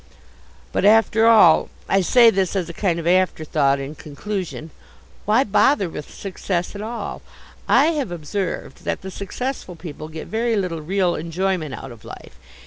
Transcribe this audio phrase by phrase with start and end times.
[0.71, 4.71] But after all I say this as a kind of afterthought in conclusion
[5.25, 7.21] why bother with success at all?
[7.67, 12.39] I have observed that the successful people get very little real enjoyment out of life.